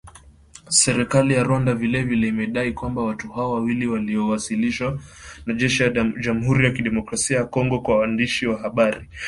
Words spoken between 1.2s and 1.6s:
ya